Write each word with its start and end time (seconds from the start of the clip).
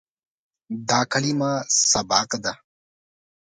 دا 0.87 0.99
کلمه 1.11 1.51
"سبق" 1.91 2.29
ده. 2.43 2.53